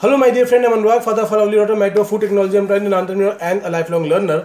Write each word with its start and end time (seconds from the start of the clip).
Hello 0.00 0.16
my 0.16 0.30
dear 0.30 0.46
friend 0.46 0.64
Anurag 0.66 1.00
father 1.02 1.24
for 1.28 1.50
daughter 1.50 1.74
micro 1.78 2.02
food 2.04 2.20
technology 2.20 2.56
am 2.56 2.64
entrepreneur 2.64 3.38
and 3.42 3.62
a 3.62 3.68
lifelong 3.90 4.06
learner 4.06 4.44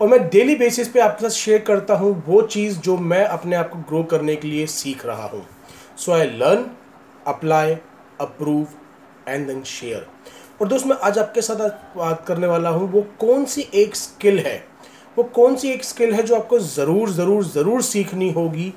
और 0.00 0.08
मैं 0.08 0.20
daily 0.28 0.54
basis 0.56 0.88
पे 0.88 1.00
आपके 1.00 1.22
साथ 1.22 1.36
share 1.36 1.58
करता 1.62 1.94
हूँ 1.94 2.12
वो 2.26 2.40
चीज़ 2.42 2.78
जो 2.78 2.96
मैं 2.96 3.24
अपने 3.24 3.56
आप 3.56 3.68
को 3.70 3.78
ग्रो 3.88 4.02
करने 4.12 4.36
के 4.36 4.48
लिए 4.48 4.66
सीख 4.66 5.04
रहा 5.06 5.26
हूँ। 5.26 5.44
So 5.96 6.12
I 6.12 6.26
learn 6.28 6.64
apply 7.26 7.76
approve 8.20 8.66
and 9.28 9.46
then 9.46 9.62
share 9.64 10.06
और 10.60 10.68
दोस्त, 10.68 10.86
मैं 10.86 10.96
आज 11.02 11.18
आपके 11.18 11.42
साथ 11.42 11.96
बात 11.96 12.24
करने 12.26 12.46
वाला 12.46 12.68
हूँ, 12.68 12.90
वो 12.92 13.06
कौन 13.20 13.44
सी 13.44 13.68
एक 13.74 13.96
स्किल 13.96 14.38
है? 14.38 14.56
वो 15.16 15.24
कौन 15.24 15.56
सी 15.56 15.72
एक 15.72 15.84
स्किल 15.84 16.14
है 16.14 16.22
जो 16.22 16.36
आपको 16.36 16.58
ज़रूर 16.58 17.10
ज़रूर 17.10 17.44
ज़रूर 17.44 17.82
सीखनी 17.84 18.32
होगी? 18.32 18.72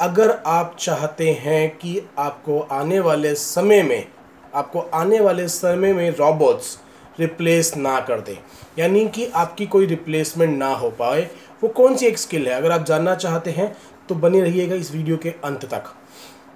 अगर 0.00 0.38
आप 0.46 0.76
चाहते 0.80 1.30
हैं 1.40 1.68
कि 1.76 2.00
आपको 2.18 2.60
आने 2.72 3.00
वाले 3.00 3.34
समय 3.34 3.82
में 3.82 4.13
आपको 4.54 4.80
आने 4.94 5.20
वाले 5.20 5.48
समय 5.48 5.92
में 5.92 6.10
रोबोट्स 6.10 6.78
रिप्लेस 7.20 7.76
ना 7.76 7.98
कर 8.00 8.20
दें। 8.20 8.36
यानी 8.78 9.06
कि 9.08 9.26
आपकी 9.26 9.66
कोई 9.66 9.86
रिप्लेसमेंट 9.86 10.56
ना 10.58 10.68
हो 10.68 10.90
पाए। 10.90 11.28
वो 11.62 11.68
कौन 11.68 11.96
सी 11.96 12.06
एक 12.06 12.18
स्किल 12.18 12.46
है? 12.48 12.54
अगर 12.54 12.72
आप 12.72 12.84
जानना 12.84 13.14
चाहते 13.14 13.50
हैं 13.50 13.76
तो 14.08 14.14
बने 14.14 14.40
रहिएगा 14.40 14.74
इस 14.74 14.92
वीडियो 14.92 15.16
के 15.16 15.28
अंत 15.44 15.64
तक। 15.64 15.92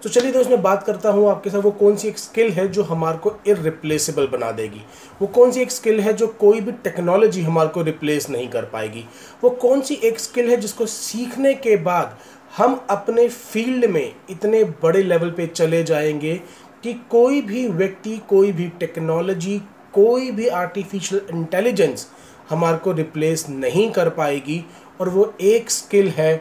तो 0.03 0.09
चलिए 0.09 0.33
दोस्त, 0.33 0.51
मैं 0.51 0.61
बात 0.63 0.83
करता 0.83 1.11
हूँ 1.11 1.29
आपके 1.31 1.51
साथ, 1.51 1.59
वो 1.59 1.71
कौन 1.71 1.97
सी 1.97 2.09
एक 2.09 2.19
स्किल 2.19 2.51
है 2.53 2.67
जो 2.69 2.83
हमारे 2.83 3.19
को 3.19 3.35
इरिप्लेसेबल 3.47 4.27
बना 4.27 4.51
देगी? 4.53 4.83
वो 5.23 5.27
कौन 5.27 5.53
सी 5.53 5.61
एक 5.61 5.71
स्किल 5.71 6.01
है 6.01 6.13
जो 6.13 6.27
कोई 6.41 6.61
भी 6.61 6.73
टेक्नोलॉजी 6.85 7.43
हमारे 7.43 7.69
को 7.69 7.83
रिप्लेस 7.83 8.29
नहीं 8.31 8.49
कर 8.49 8.65
पाएगी? 8.65 9.05
वो 9.45 9.51
कौन 9.51 9.81
सी 9.81 9.95
एक 9.95 10.21
स्किल 10.21 10.51
है 10.51 10.57
जिसको 10.57 10.87
सीखने 10.87 11.55
के 11.55 11.77
बाद 11.77 12.17
हम 12.57 12.81
अपने 12.91 13.29
फ़ील्ड 13.29 13.85
में 13.85 14.13
इतने 14.31 14.65
बड़े 14.83 15.03
लेवल 15.03 15.31
पे 15.31 15.47
चले 15.47 15.83
जाएँगे 15.85 16.41
कि 16.83 16.93
कोई 17.11 17.41
भी 17.43 17.67
व्यक्ति, 17.69 18.17
कोई 18.29 18.53
भी 18.53 18.69
टेक्नोलॉजी 18.81 19.59
कोई 19.95 20.31
भी 20.31 20.47
आर्टिफिशियल 20.49 21.27
इंटेलिजेंस 21.31 22.07
हमारे 22.51 22.79
को 22.79 22.93
रिप्लेस 22.93 23.47
नहीं 23.49 23.91
कर 23.91 24.09
पाएगी 24.11 24.65
और 25.01 25.09
वो 25.09 25.33
एक 25.41 25.71
स्किल 25.71 26.09
है 26.09 26.37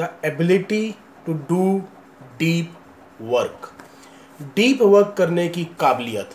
the 0.00 0.08
ability 0.24 0.94
to 1.26 1.32
do 1.32 1.78
deep 2.38 2.74
work 3.20 3.70
deep 4.56 4.82
work 4.82 5.14
करने 5.18 5.48
की 5.48 5.64
काबिलियत। 5.80 6.30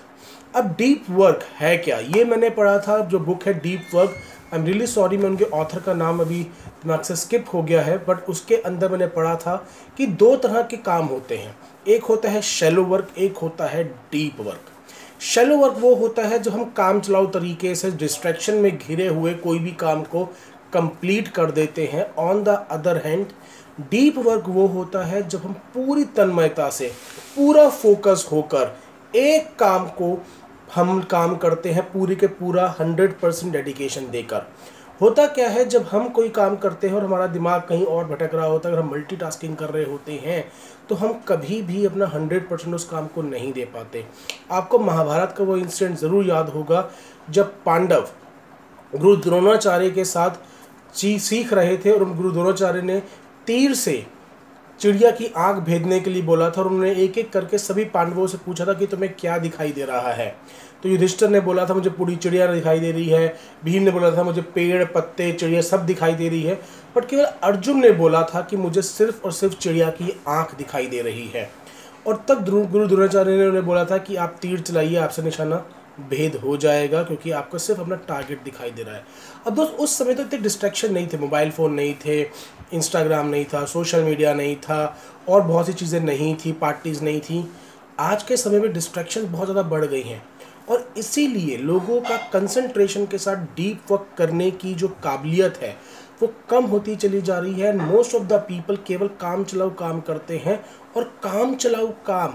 अब 0.55 0.75
डीप 0.77 1.05
वर्क 1.09 1.43
है 1.59 1.77
क्या? 1.77 1.97
ये 1.97 2.25
मैंने 2.25 2.49
पढ़ा 2.49 2.77
था, 2.79 2.99
जो 2.99 3.19
बुक 3.19 3.43
है 3.43 3.53
deep 3.53 3.89
work 3.93 4.15
I 4.53 4.59
am 4.59 4.65
really 4.65 4.87
sorry 4.87 5.17
मैं 5.17 5.25
उनके 5.25 5.45
ऑथर 5.45 5.79
का 5.79 5.93
नाम 5.93 6.19
अभी 6.19 6.39
दिमाग 6.39 7.01
से 7.01 7.15
स्किप 7.15 7.45
हो 7.53 7.61
गया 7.63 7.81
है 7.81 7.97
बट 7.97 8.25
उसके 8.29 8.55
अंदर 8.55 8.91
मैंने 8.91 9.07
पढ़ा 9.07 9.35
था 9.35 9.55
कि 9.97 10.05
दो 10.05 10.35
तरह 10.35 10.61
के 10.61 10.77
काम 10.77 11.05
होते 11.05 11.37
हैं। 11.37 11.55
एक 11.87 12.03
होता 12.03 12.29
है 12.29 12.41
शेलो 12.41 12.83
वर्क 12.83 13.07
एक 13.17 13.37
होता 13.37 13.65
है 13.65 13.83
डीप 14.11 14.41
वर्क 14.41 15.21
शेलो 15.21 15.57
वर्क 15.57 15.77
वो 15.77 15.93
होता 15.95 16.27
है 16.27 16.39
जो 16.39 16.51
हम 16.51 16.63
काम 16.77 16.99
चलाओ 16.99 17.25
तरीके 17.27 17.73
से 17.75 17.91
डिस्ट्रैक्शन 17.91 18.55
में 18.55 18.77
घिरे 18.77 19.07
हुए 19.07 19.33
कोई 19.33 19.59
भी 19.59 19.71
काम 19.71 20.03
को 20.03 20.25
कंप्लीट 20.73 21.27
कर 21.27 21.51
देते 21.51 21.89
हैं। 21.93 22.05
On 22.19 22.43
the 22.43 22.65
other 22.71 23.01
hand 23.05 23.25
deep 23.81 24.17
work 24.17 24.43
वो 24.47 24.67
होता 24.67 25.05
है 25.05 25.27
जब 25.29 25.45
हम 25.45 25.53
पूरी 25.73 26.05
तन्मयता 26.05 26.69
से, 26.69 26.91
पूरा 27.35 27.69
फोकस 27.69 28.27
होकर 28.31 28.75
एक 29.15 29.55
काम 29.59 29.87
को 29.91 30.15
हम 30.75 31.01
काम 31.01 31.35
करते 31.37 31.71
हैं 31.71 31.83
पूरी 31.91 32.15
के 32.15 32.27
पूरा 32.29 32.75
हंड्रेड 32.79 33.19
परसेंट 33.19 33.51
डेडिकेशन 33.53 34.09
देकर। 34.11 34.41
होता 35.01 35.25
क्या 35.27 35.47
है, 35.49 35.65
जब 35.65 35.85
हम 35.87 36.07
कोई 36.09 36.29
काम 36.31 36.55
करते 36.57 36.87
हैं 36.87 36.95
और 36.95 37.03
हमारा 37.03 37.27
दिमाग 37.27 37.61
कहीं 37.69 37.85
और 37.85 38.05
भटक 38.05 38.33
रहा 38.33 38.45
होता 38.45 38.69
है, 38.69 38.75
अगर 38.75 38.83
हम 38.83 38.91
मल्टीटास्किंग 38.91 39.55
कर 39.57 39.69
रहे 39.69 39.83
होते 39.85 40.19
हैं 40.23 40.43
तो 40.89 40.95
हम 40.95 41.13
कभी 41.27 41.61
भी 41.61 41.85
अपना 41.85 42.05
हंड्रेड 42.07 42.47
परसेंट 42.49 42.75
उस 42.75 42.85
काम 42.85 43.07
को 43.07 43.21
नहीं 43.23 43.51
दे 43.53 43.65
पाते। 43.65 44.05
आपको 44.51 44.79
महाभारत 44.79 45.35
का 45.37 45.43
वो 45.43 45.57
इंसिडेंट 45.57 45.97
ज़रूर 45.99 46.25
याद 46.25 46.49
होगा, 46.49 46.89
जब 47.29 47.53
पांडव 47.65 48.07
गुरु 48.93 49.15
द्रोणाचार्य 49.17 49.89
के 49.91 50.05
साथ 50.05 50.31
सीख 50.95 51.53
रहे 51.53 51.77
थे 51.77 51.91
और 51.91 52.03
गुरु 52.07 52.31
द्रोणाचार्य 52.31 52.81
ने 52.81 52.99
तीर 53.47 53.73
से 53.75 54.05
चिड़िया 54.83 55.11
की 55.11 55.31
आँख 55.37 55.63
भेदने 55.63 55.99
के 55.99 56.09
लिए 56.09 56.21
बोला 56.21 56.49
था 56.49 56.61
और 56.61 56.67
उन्होंने 56.67 56.91
एक 56.93 57.17
एक 57.17 57.31
करके 57.33 57.57
सभी 57.57 57.85
पांडवों 57.85 58.27
से 58.27 58.37
पूछा 58.37 58.65
था 58.65 58.73
कि 58.73 58.87
तुम्हें 58.87 59.13
क्या 59.19 59.37
दिखाई 59.37 59.71
दे 59.71 59.85
रहा 59.85 60.11
है। 60.11 60.35
तो 60.83 60.89
युधिष्ठर 60.89 61.29
ने 61.29 61.39
बोला 61.39 61.65
था, 61.65 61.73
मुझे 61.73 61.89
पूरी 61.89 62.15
चिड़िया 62.15 62.47
दिखाई 62.47 62.79
दे 62.79 62.91
रही 62.91 63.07
है। 63.07 63.35
भीम 63.65 63.83
ने 63.83 63.91
बोला 63.91 64.11
था, 64.11 64.23
मुझे 64.23 64.41
पेड़, 64.41 64.85
पत्ते, 64.85 65.31
चिड़िया 65.31 65.61
सब 65.61 65.85
दिखाई 65.85 66.13
दे 66.13 66.29
रही 66.29 66.43
है। 66.43 66.55
बट 66.97 67.05
केवल 67.05 67.23
अर्जुन 67.23 67.79
ने 67.79 67.91
बोला 67.91 68.23
था 68.23 68.41
कि 68.41 68.57
मुझे 68.57 68.81
सिर्फ़ 68.81 69.23
और 69.23 69.31
सिर्फ़ 69.31 69.55
चिड़िया 69.55 69.89
की 69.89 70.21
आँख 70.27 70.55
दिखाई 70.55 70.87
दे 70.87 71.01
रही 71.01 71.27
है। 71.27 71.49
और 72.07 72.25
तब 72.27 72.69
गुरु 72.71 72.87
द्रोणाचार्य 72.87 73.37
ने 73.37 73.47
उन्हें 73.47 73.65
बोला 73.65 73.85
था 73.85 73.97
कि 73.97 74.15
आप 74.15 74.35
तीर 74.41 74.59
चलाइए, 74.59 74.95
आपसे 74.95 75.21
निशाना 75.21 75.65
भेद 76.01 76.35
हो 76.35 76.55
जाएगा, 76.57 77.01
क्योंकि 77.03 77.31
आपको 77.31 77.57
सिर्फ़ 77.57 77.81
अपना 77.81 77.95
टारगेट 78.07 78.43
दिखाई 78.43 78.71
दे 78.71 78.83
रहा 78.83 78.95
है। 78.95 79.03
अब 79.47 79.55
दोस्त, 79.55 79.73
उस 79.73 79.97
समय 79.97 80.13
तो 80.13 80.23
इतने 80.23 80.39
डिस्ट्रैक्शन 80.39 80.93
नहीं 80.93 81.07
थे 81.07 81.17
मोबाइल 81.17 81.51
फ़ोन 81.51 81.73
नहीं 81.73 81.93
थे 82.05 82.21
इंस्टाग्राम 82.73 83.27
नहीं 83.27 83.45
था 83.45 83.63
सोशल 83.65 84.03
मीडिया 84.03 84.33
नहीं 84.33 84.55
था, 84.57 84.97
और 85.29 85.41
बहुत 85.41 85.65
सी 85.65 85.73
चीज़ें 85.73 85.99
नहीं 86.01 86.35
थी 86.35 86.51
पार्टीज़ 86.51 87.03
नहीं 87.03 87.19
थी। 87.21 87.47
आज 88.01 88.23
के 88.23 88.37
समय 88.37 88.59
में 88.59 88.71
डिस्ट्रैक्शन 88.73 89.25
बहुत 89.27 89.47
ज़्यादा 89.47 89.69
बढ़ 89.69 89.85
गई 89.85 90.01
हैं। 90.01 90.21
और 90.69 90.93
इसीलिए 90.97 91.57
लोगों 91.57 91.99
का 92.01 92.17
कंसंट्रेशन 92.33 93.05
के 93.05 93.17
साथ 93.17 93.45
डीप 93.55 93.91
वर्क 93.91 94.07
करने 94.17 94.49
की 94.51 94.73
जो 94.73 94.87
काबिलियत 95.03 95.57
है, 95.57 95.75
वो 96.21 96.33
कम 96.49 96.65
होती 96.65 96.95
चली 96.95 97.21
जा 97.21 97.37
रही 97.39 97.61
है। 97.61 97.75
मोस्ट 97.77 98.15
ऑफ़ 98.15 98.23
द 98.23 98.33
पीपल 98.47 98.77
केवल 98.87 99.07
काम 99.21 99.43
चलाओ 99.43 99.73
काम 99.75 99.99
करते 100.01 100.37
हैं, 100.37 100.59
और 100.97 101.03
काम 101.23 101.55
चलाओ 101.55 101.87
काम 102.07 102.33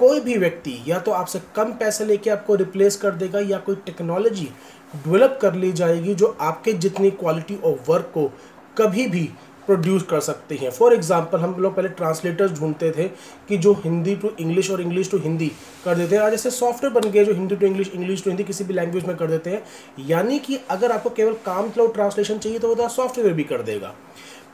कोई 0.00 0.20
भी 0.20 0.36
व्यक्ति 0.38 0.76
या 0.86 0.98
तो 0.98 1.10
आपसे 1.12 1.40
कम 1.56 1.72
पैसे 1.74 2.04
लेके 2.04 2.30
आपको 2.30 2.54
रिप्लेस 2.56 2.96
कर 2.96 3.14
देगा 3.14 3.40
या 3.40 3.58
कोई 3.58 3.76
टेक्नोलॉजी 3.86 4.48
डेवलप 4.96 5.38
कर 5.42 5.54
ली 5.54 5.72
जाएगी 5.74 6.14
जो 6.14 6.36
आपके 6.40 6.72
जितनी 6.74 7.10
क्वालिटी 7.12 7.58
ऑफ़ 7.64 7.90
वर्क 7.90 8.10
को 8.14 8.30
कभी 8.76 9.06
भी 9.08 9.28
प्रोड्यूस 9.66 10.02
कर 10.02 10.20
सकते 10.20 10.54
हैं। 10.54 10.70
फॉर 10.70 10.94
एग्ज़ाम्पल 10.94 11.38
हम 11.40 11.54
लोग 11.54 11.74
पहले 11.74 11.88
ट्रांसलेटर्स 11.90 12.52
ढूंढते 12.52 12.90
थे 12.90 13.04
कि 13.48 13.56
जो 13.58 13.72
हिंदी 13.84 14.14
टू 14.16 14.30
इंग्लिश 14.40 14.70
और 14.70 14.80
इंग्लिश 14.80 15.10
टू 15.10 15.18
हिंदी 15.18 15.50
कर 15.84 15.94
देते 15.94 16.16
हैं। 16.16 16.22
आज 16.22 16.34
ऐसे 16.34 16.50
सॉफ्टवेयर 16.50 16.94
बन 16.94 17.10
गए 17.10 17.24
जो 17.24 17.34
Hindi 17.34 17.56
to 17.56 17.66
English 17.66 17.90
English 17.94 18.24
to 18.24 18.30
Hindi 18.30 18.44
किसी 18.44 18.64
भी 18.64 18.74
लैंग्वेज 18.74 19.04
में 19.06 19.16
कर 19.16 19.26
देते 19.26 19.50
हैं। 19.50 19.62
यानी 20.06 20.38
कि 20.38 20.58
अगर 20.70 20.92
आपको 20.92 21.10
केवल 21.10 21.34
काम 21.46 21.70
चलाओ 21.70 21.86
ट्रांसलेशन 21.88 22.38
चाहिए 22.38 22.58
तो 22.58 22.74
वो 22.74 22.88
सॉफ्टवेयर 22.88 23.32
भी 23.32 23.44
कर 23.44 23.62
देगा। 23.62 23.94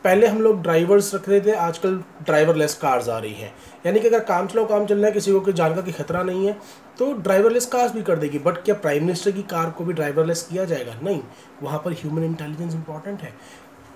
पहले 0.07 0.27
हम 0.27 0.41
लोग 0.43 0.61
ड्राइवर्स 0.63 1.15
रख 1.15 1.29
रहे 1.29 1.41
थे 1.41 1.53
आजकल 1.53 1.95
ड्राइवरलेस 2.25 2.75
कार्स 2.75 3.09
आ 3.09 3.19
रही 3.19 3.33
हैं। 3.35 3.53
यानी 3.87 4.01
कि 4.01 4.09
अगर 4.09 4.21
काम 4.25 4.47
चलाओ 4.47 4.67
काम 4.67 4.87
चल 4.87 4.97
रहा 4.97 5.07
है, 5.07 5.13
किसी 5.13 5.33
को 5.33 5.41
कोई 5.41 5.53
जान 5.53 5.75
का 5.75 5.81
कि 5.83 5.93
खतरा 5.93 6.23
नहीं 6.23 6.47
है 6.47 6.57
तो 6.99 7.13
ड्राइवरलेस 7.15 7.67
कार्स 7.67 7.93
भी 7.93 8.03
कर 8.03 8.17
देगी। 8.17 8.39
बट 8.39 8.63
क्या 8.65 8.75
प्राइम 8.77 9.03
मिनिस्टर 9.03 9.31
की 9.31 9.43
कार 9.45 9.71
को 9.71 9.85
भी 9.85 9.93
ड्राइवरलेस 9.93 10.43
किया 10.43 10.65
जाएगा? 10.65 10.95
नहीं। 11.03 11.21
वहाँ 11.63 11.83
पर 11.85 11.93
ह्यूमन 11.93 12.25
इंटेलिजेंस 12.25 12.75
इंपॉर्टेंट 12.75 13.23
है। 13.23 13.33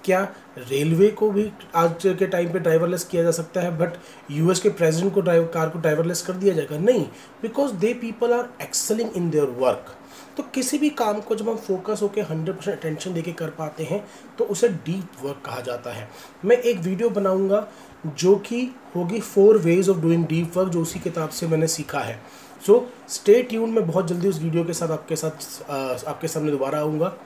क्या 0.05 0.23
रेलवे 0.59 1.09
को 1.13 1.31
भी 1.31 1.51
आज 1.77 2.07
के 2.19 2.27
टाइम 2.27 2.53
पे 2.53 2.59
ड्राइवरलेस 2.59 3.05
किया 3.05 3.23
जा 3.23 3.31
सकता 3.31 3.61
है 3.61 3.77
बट 3.79 3.97
यूएस 4.31 4.61
के 4.61 4.69
प्रेसिडेंट 4.71 5.15
को 5.15 5.21
ड्राइव 5.21 5.45
कार 5.55 5.69
को 5.69 5.79
ड्राइवरलेस 5.79 6.23
कर 6.23 6.33
दिया 6.35 6.55
जाएगा? 6.55 6.79
नहीं। 6.79 7.07
Because 7.43 7.73
they 7.75 7.93
people 7.95 8.33
are 8.33 8.49
excelling 8.63 9.11
in 9.17 9.31
their 9.31 9.57
work 9.59 9.95
तो 10.37 10.43
किसी 10.55 10.79
भी 10.79 10.91
काम 10.91 11.21
को 11.21 11.35
जब 11.35 11.49
हम 11.49 11.57
फोकस 11.59 12.03
होकर 12.03 12.23
हंड्रेड 12.23 12.57
परसेंट 12.57 12.79
अटेंशन 12.79 13.15
दे 13.15 13.23
कर 13.33 13.51
पाते 13.51 13.85
हैं 13.85 14.05
तो 14.39 14.45
उसे 14.45 14.69
डीप 14.69 15.25
वर्क 15.25 15.43
कहा 15.47 15.61
जाता 15.61 15.93
है। 15.93 16.09
मैं 16.45 16.57
एक 16.57 16.79
वीडियो 16.79 17.11
बनाऊँगा 17.11 17.67
जो 18.07 18.35
कि 18.37 18.63
होगी 18.97 19.21
four 19.21 19.59
ways 19.59 19.89
of 19.89 19.99
doing 19.99 20.27
deep 20.27 20.57
work 20.57 20.69
जो 20.69 20.83
उसी 20.83 20.99
किताब 21.01 21.29
से 21.31 21.47
मैंने 21.47 21.67
सीखा 21.67 22.01
है। 22.01 22.21
सो 22.63 22.87
स्टे 23.09 23.43
ट्यून 23.43 23.71
में 23.71 23.87
बहुत 23.87 24.09
जल्दी 24.09 24.29
उस 24.29 24.41
वीडियो 24.41 24.65
के 24.65 24.73
साथ 24.75 24.91
आपके 24.91 25.17
साथ 25.17 25.71
आपके 26.09 26.29
सामने 26.29 26.51
दोबारा 26.51 26.79
आऊँगा। 26.81 27.17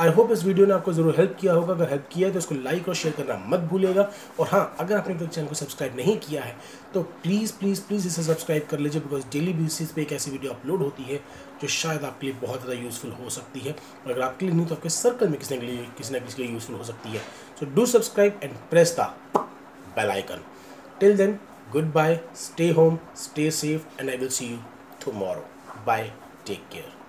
आई 0.00 0.10
होप 0.10 0.30
इस 0.32 0.44
वीडियो 0.44 0.66
ने 0.66 0.72
आपको 0.74 0.92
ज़रूर 0.92 1.14
हेल्प 1.16 1.36
किया 1.40 1.52
होगा। 1.52 1.72
अगर 1.74 1.88
हेल्प 1.90 2.06
किया 2.12 2.28
है 2.28 2.32
तो 2.34 2.38
इसको 2.38 2.54
लाइक 2.54 2.88
और 2.88 2.94
शेयर 2.94 3.14
करना 3.16 3.36
मत 3.48 3.60
भूलेगा 3.70 4.08
और 4.40 4.46
हाँ 4.48 4.76
अगर 4.80 4.96
आपने 4.96 5.14
तो 5.14 5.26
चैनल 5.26 5.48
को 5.48 5.54
सब्सक्राइब 5.54 5.96
नहीं 5.96 6.16
किया 6.18 6.42
है 6.42 6.56
तो 6.94 7.02
प्लीज़ 7.22 7.52
प्लीज़ 7.58 7.80
प्लीज़ 7.88 8.06
इसे 8.06 8.22
सब्सक्राइब 8.22 8.66
कर 8.70 8.78
लीजिए 8.78 9.00
बिकॉज़ 9.00 9.24
डेली 9.32 9.52
बेसिस 9.52 9.92
पे 9.92 10.02
एक 10.02 10.12
ऐसी 10.12 10.30
वीडियो 10.30 10.52
अपलोड 10.52 10.82
होती 10.82 11.02
है, 11.02 11.16
जो 11.62 11.68
शायद 11.68 12.04
आपके 12.04 12.26
लिए 12.26 12.36
बहुत 12.42 12.64
ज़्यादा 12.64 12.80
यूज़फुल 12.82 13.10
हो 13.22 13.30
सकती 13.30 13.60
है। 13.60 13.72
और 13.72 14.12
अगर 14.12 14.22
आपके 14.22 14.46
लिए 14.46 14.54
नहीं 14.54 14.66
तो 14.66 14.74
आपके 14.74 14.88
सर्कल 14.90 15.28
में 15.28 15.38
किसी 15.38 15.56
ने 15.56 15.66
किसी 15.98 16.14
न 16.14 16.20
किसी 16.20 16.36
के 16.36 16.42
लिए 16.42 16.52
यूज़फुल 16.52 16.76
हो 16.76 16.84
सकती 16.84 17.10
है। 17.10 17.18
So 17.60 17.66
do 17.74 17.86
subscribe 17.86 18.40
and 18.42 18.54
press 18.70 18.96
the 19.00 19.10
bell 19.96 20.10
icon 20.10 20.44
till 21.00 21.16
then 21.16 21.38
good 21.72 21.92
bye 21.92 22.20
stay 22.36 22.70
home 22.72 22.98
stay 23.18 23.50
safe 23.52 24.00
and 24.00 24.10
I 24.10 24.16
will 24.16 24.28
see 24.30 24.46
you 24.46 24.58
tomorrow. 25.04 25.46
Bye. 25.74 26.12
Take 26.44 26.70
care. 26.70 27.03